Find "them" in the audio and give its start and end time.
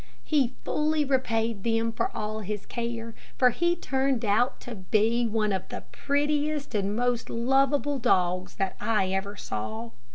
1.63-1.91